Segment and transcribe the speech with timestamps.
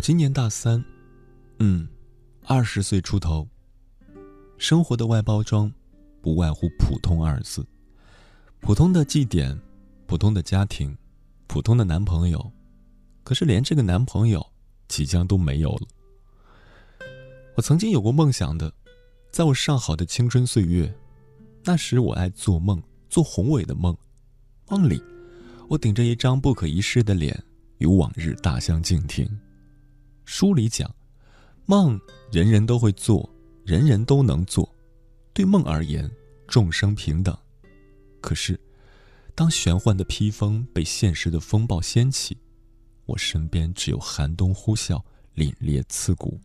[0.00, 0.82] 我今年大三，
[1.58, 1.86] 嗯，
[2.46, 3.46] 二十岁出头。
[4.56, 5.70] 生活的外包装，
[6.22, 7.62] 不外乎“普通”二字。
[8.60, 9.60] 普通的绩点，
[10.06, 10.96] 普通的家庭，
[11.46, 12.50] 普通的男朋友，
[13.24, 14.42] 可是连这个男朋友，
[14.88, 15.86] 即将都没有了。
[17.54, 18.72] 我曾经有过梦想的，
[19.30, 20.90] 在我上好的青春岁月，
[21.62, 23.94] 那时我爱做梦，做宏伟的梦。
[24.70, 25.02] 梦里，
[25.68, 27.38] 我顶着一张不可一世的脸，
[27.76, 29.28] 与往日大相径庭。
[30.32, 30.88] 书里讲，
[31.66, 33.28] 梦人人都会做。
[33.64, 34.72] 人人都能做，
[35.32, 36.08] 对梦而言，
[36.46, 37.36] 众生平等。
[38.20, 38.58] 可是，
[39.34, 42.38] 当玄幻的披风被现实的风暴掀起，
[43.06, 45.02] 我身边只有寒冬呼啸，
[45.34, 46.40] 凛冽刺骨。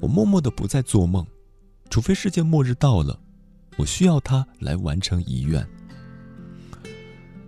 [0.00, 1.26] 我默默的不再做梦，
[1.90, 3.20] 除非世界末日到了，
[3.76, 5.64] 我需要它来完成遗愿。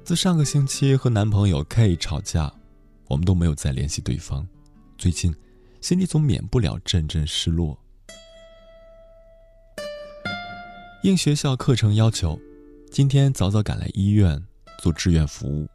[0.05, 2.53] 自上个星期和男朋友 K 吵架，
[3.11, 4.47] 我们都没有再联系对方。
[4.97, 5.35] 最近，
[5.81, 7.77] 心里总免不了阵阵失落。
[11.03, 12.39] 应学校课程要求，
[12.89, 14.41] 今天早早赶来医院
[14.79, 15.69] 做志愿服务，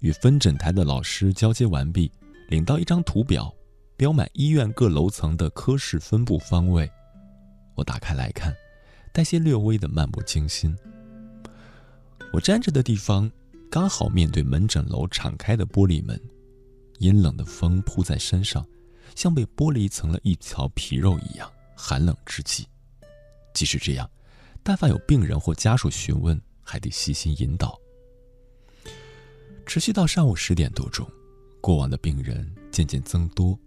[0.00, 2.10] 与分诊台的老师交接完毕，
[2.48, 3.54] 领到一张图表，
[3.96, 6.90] 标满医院各楼层的科室分布方位。
[7.76, 8.52] 我打开来看，
[9.12, 10.76] 带些略微的漫不经心。
[12.32, 13.30] 我站着的地方
[13.70, 16.20] 刚好面对门诊楼敞开的玻璃门，
[17.02, 18.64] 阴冷的风扑在身上，
[19.16, 22.66] 像被剥离层了一层皮肉一样寒冷之极。
[23.52, 24.08] 即使这样。
[24.64, 27.76] 但凡有病人或家属询问，还得细心引导。
[29.66, 31.04] 持续到上午十点多钟，
[31.60, 33.58] 过往的病人渐渐增多，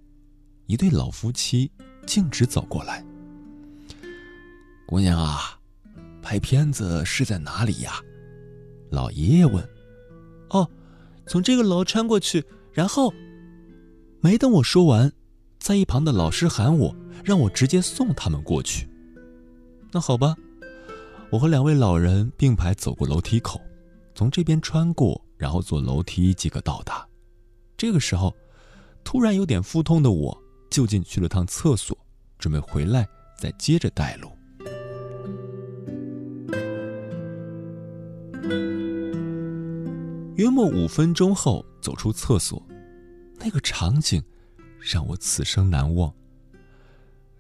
[0.68, 1.70] 一对老夫妻
[2.08, 3.06] 径直走过来。
[4.86, 5.60] 姑娘啊，
[6.22, 8.00] 拍片子是在哪里呀？
[8.90, 9.62] 老爷爷问。
[10.52, 10.66] 哦，
[11.28, 12.42] 从这个楼穿过去，
[12.72, 13.14] 然后……
[14.26, 15.14] 没等我说完，
[15.60, 18.90] 在一旁的老师喊我，让我直接送他们过去。
[19.92, 20.36] 那好吧。
[21.30, 23.62] 我和两位老人并排走过楼梯口，
[24.16, 27.08] 从这边穿过，然后坐楼梯即可到达。
[27.78, 28.36] 这个时候，
[29.04, 30.36] 突然有点腹痛的我，
[30.72, 31.96] 就近去了趟厕所，
[32.40, 33.08] 准备回来
[33.38, 34.32] 再接着带路。
[40.36, 42.60] 约莫五分钟后，走出厕所，
[43.46, 44.24] 那个场景
[44.80, 46.12] 让我此生难忘。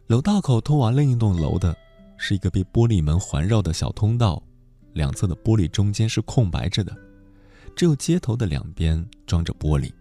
[0.06, 1.76] 楼道口通往另一栋楼的。
[2.18, 4.42] 是一个被玻璃门环绕的小通道，
[4.94, 6.96] 两侧的玻璃中间是空白着的，
[7.76, 9.92] 只有街头的两边装着玻璃，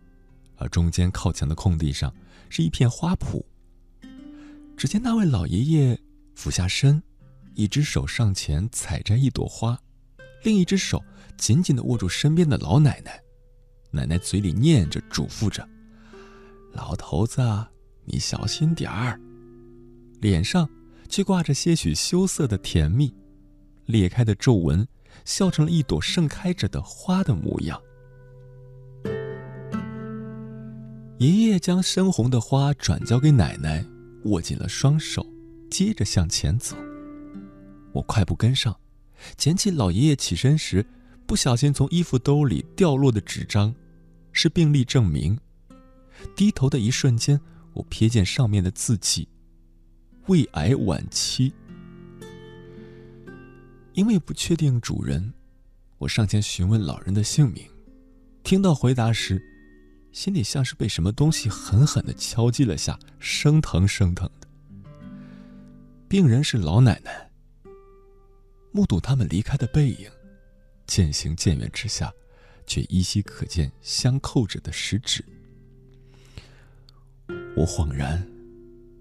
[0.55, 2.15] 而中间靠墙的空地上
[2.49, 3.43] 是一片花圃。
[4.77, 5.99] 只见那位老爷爷
[6.37, 7.03] 俯下身，
[7.57, 9.77] 一只手上前采摘一朵花，
[10.45, 11.03] 另一只手
[11.37, 13.21] 紧紧地握住身边的老奶奶，
[13.91, 15.69] 奶奶嘴里念着嘱咐着
[16.75, 17.41] ：“老头子，
[18.05, 19.19] 你小心点儿。”
[20.21, 20.69] 脸上。
[21.07, 23.15] 却挂着些许羞涩的甜蜜，
[23.87, 24.89] 裂开的皱纹，
[25.25, 27.81] 笑成了一朵盛开着的花的模样。
[31.19, 33.85] 爷爷将深红的花转交给奶奶，
[34.25, 35.25] 握紧了双手，
[35.71, 36.75] 接着向前走。
[37.93, 38.75] 我快步跟上，
[39.37, 40.85] 捡起老爷爷起身时
[41.27, 43.73] 不小心从衣服兜里掉落的纸张，
[44.33, 45.39] 是病历证明。
[46.37, 47.41] 低头的一瞬间，
[47.73, 49.29] 我瞥见上面的字迹。
[50.27, 51.53] 胃癌晚期，
[53.93, 55.35] 因为不确定主人，
[55.99, 57.69] 我上前询问老人的姓名。
[58.43, 59.43] 听到回答时，
[60.13, 64.49] 心里像是被什么东西狠狠的敲击了下，生疼生疼的。
[66.09, 67.31] 病人是老奶奶。
[68.73, 70.11] 目睹他们离开的背影，
[70.87, 72.13] 渐行渐远之下，
[72.67, 75.25] 却依稀可见相扣着的食指。
[77.57, 78.27] 我恍然，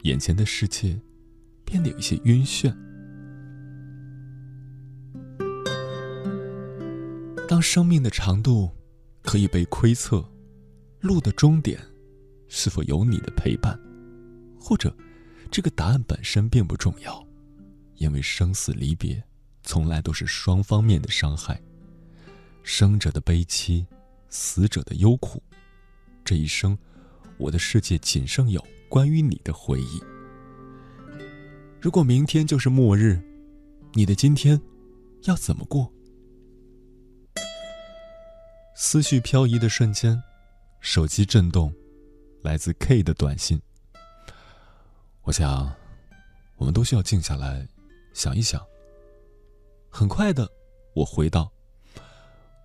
[0.03, 0.99] 眼前的世界。
[1.65, 2.71] 变得有一些晕眩。
[7.47, 8.69] 当生命的长度
[9.23, 10.23] 可以被窥测，
[10.99, 11.79] 路的终点
[12.47, 13.79] 是否有你的陪伴，
[14.59, 14.95] 或者
[15.49, 17.25] 这个答案本身并不重要，
[17.95, 19.23] 因为生死离别
[19.63, 21.59] 从来都是双方面的伤害，
[22.61, 23.87] 生者的悲戚，
[24.29, 25.41] 死者的忧苦。
[26.23, 26.77] 这一生，
[27.43, 30.01] 我的世界仅剩有关于你的回忆。
[31.81, 33.21] 如果明天就是末日，
[33.91, 34.59] 你的今天
[35.23, 35.91] 要怎么过？
[38.75, 40.17] 思绪漂移的瞬间，
[40.79, 41.73] 手机震动，
[42.41, 43.61] 来自 K 的短信。
[45.23, 45.69] 我想，
[46.55, 47.67] 我们都需要静下来，
[48.13, 48.65] 想一想。
[49.89, 50.49] 很快的，
[50.95, 51.51] 我回道：“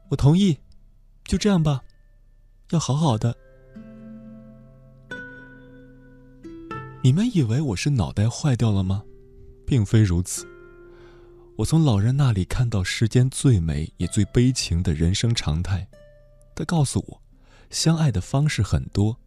[0.08, 0.56] 我同意，
[1.24, 1.82] 就这样吧，
[2.70, 3.36] 要好好的。”
[7.08, 9.02] 你们以为我是脑袋坏掉了吗？
[9.66, 10.46] 并非如此。
[11.56, 15.88] 我从老人那里看到世间最美也最悲情的人生常态。
[16.54, 17.22] 他告诉我，
[17.70, 19.18] 相爱的方式很多，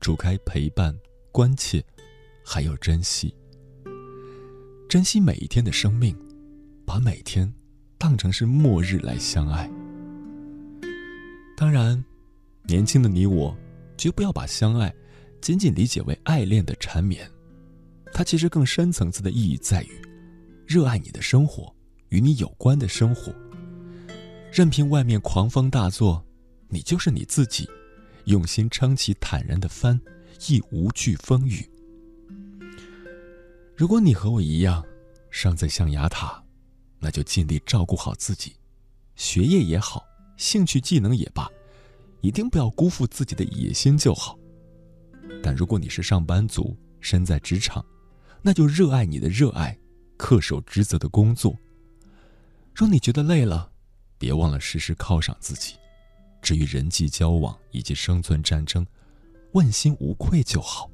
[0.00, 0.92] 除开陪伴、
[1.30, 1.80] 关切，
[2.44, 3.32] 还有珍惜。
[4.88, 6.18] 珍惜每一天的生命，
[6.84, 7.54] 把每天
[7.96, 9.70] 当成是末日来相爱。
[11.56, 12.04] 当然，
[12.64, 13.56] 年轻的你我，
[13.96, 14.92] 绝不要把相爱
[15.40, 17.30] 仅仅理解为爱恋的缠绵。
[18.12, 20.02] 它其实更深层次的意义在于，
[20.66, 21.74] 热爱你的生活，
[22.08, 23.32] 与你有关的生活。
[24.52, 26.24] 任凭外面狂风大作，
[26.68, 27.68] 你就是你自己，
[28.24, 30.00] 用心撑起坦然的帆，
[30.48, 31.64] 亦无惧风雨。
[33.76, 34.84] 如果你和我一样，
[35.30, 36.42] 尚在象牙塔，
[36.98, 38.56] 那就尽力照顾好自己，
[39.14, 40.04] 学业也好，
[40.36, 41.48] 兴趣技能也罢，
[42.22, 44.36] 一定不要辜负自己的野心就好。
[45.42, 47.84] 但如果你是上班族，身在职场，
[48.42, 49.78] 那就热爱你的热爱，
[50.18, 51.56] 恪守职责的工作。
[52.74, 53.70] 若你觉得累了，
[54.18, 55.74] 别忘了时时犒赏自己。
[56.42, 58.86] 至于人际交往以及生存战争，
[59.52, 60.90] 问心无愧就好。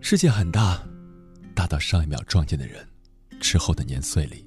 [0.00, 0.82] 世界很大，
[1.54, 2.86] 大到上一秒撞见的人，
[3.40, 4.46] 之后的年岁里，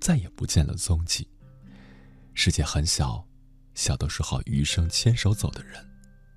[0.00, 1.26] 再也不见了踪迹。
[2.34, 3.22] 世界很小，
[3.74, 5.84] 小到说好余生牵手走的人，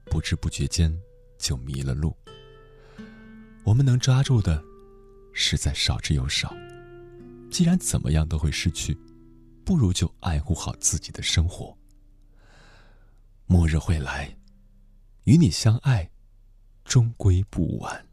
[0.06, 0.98] 不知不觉间。
[1.40, 2.16] 就迷了路。
[3.66, 4.64] 我们能抓住的，
[5.34, 6.56] 实在少之又少。
[7.52, 8.98] 既然怎么样都会失去，
[9.66, 11.78] 不如就爱护好自己的生活。
[13.46, 14.34] 末日会来，
[15.26, 16.10] 与你相爱，
[16.86, 18.08] 终归不晚。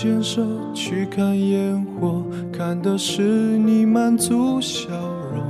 [0.00, 2.22] 牵手去看烟火，
[2.52, 4.88] 看的是你满足笑
[5.34, 5.42] 容。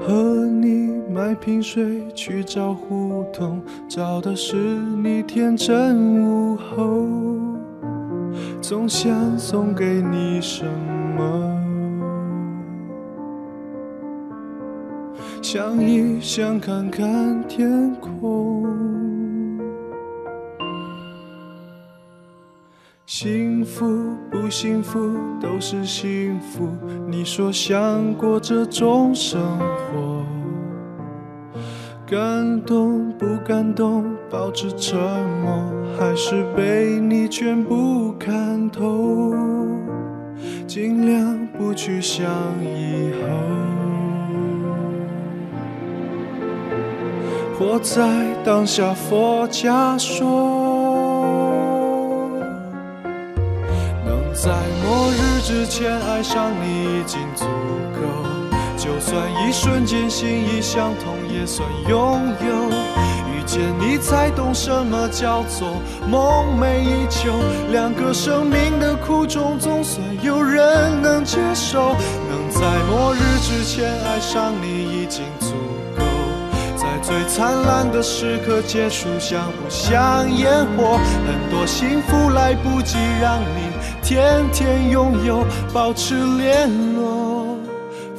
[0.00, 7.06] 和你买瓶水去找胡同，找的是你天真午后。
[8.60, 10.64] 总想送给你什
[11.16, 11.56] 么？
[15.40, 19.19] 想一想，看看天空。
[23.12, 25.00] 幸福不幸福
[25.42, 26.68] 都是幸福。
[27.08, 30.24] 你说想过这种生活，
[32.06, 34.04] 感动不感动？
[34.30, 34.96] 保持沉
[35.42, 35.60] 默，
[35.98, 39.34] 还是被你全部看透？
[40.68, 42.24] 尽量不去想
[42.62, 43.10] 以
[47.58, 48.06] 后，活在
[48.44, 48.94] 当下。
[48.94, 50.59] 佛家说。
[55.50, 57.44] 之前爱上你已经足
[57.92, 58.00] 够，
[58.76, 62.68] 就算一瞬间心意相通也算拥有。
[63.34, 67.32] 遇见你才懂什么叫做梦寐以求，
[67.72, 71.96] 两个生命的苦衷总算有人能接受。
[72.28, 75.69] 能在末日之前爱上你已经足够，
[77.10, 80.96] 最灿烂的时刻结束像不像烟火？
[81.26, 83.68] 很多幸福来不及让你。
[84.00, 87.58] 天天拥有，保持联络，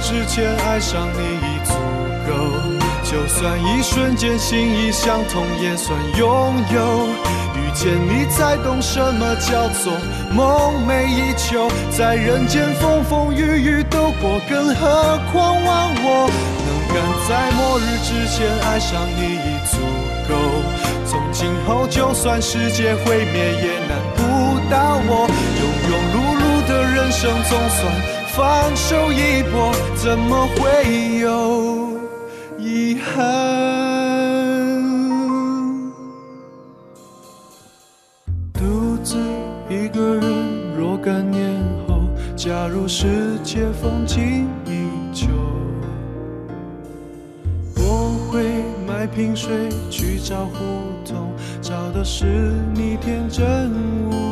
[0.05, 1.73] 之前爱上你已足
[2.27, 2.31] 够。
[3.03, 7.07] 就算一瞬间心意相通，也算拥有。
[7.55, 9.93] 遇见你才懂什么叫做
[10.31, 16.29] 梦寐以求，在人间风风雨雨都过，更何况忘我。
[16.65, 16.95] 能赶
[17.27, 19.77] 在末日之前爱上你已足
[20.29, 20.35] 够。
[21.07, 24.21] 从今后就算世界毁灭，也难不
[24.69, 25.27] 倒我。
[25.57, 27.91] 庸庸碌碌的人生，总算
[28.35, 31.97] 放手一搏，怎么会有
[32.59, 33.23] 遗憾？
[38.51, 39.17] 独自
[39.69, 42.01] 一个人若干年后，
[42.35, 45.27] 假如世界风景依旧。
[47.77, 48.43] 我会
[48.85, 50.57] 买瓶水去找胡
[51.05, 52.25] 同，找的是
[52.73, 53.71] 你天真
[54.11, 54.24] 无。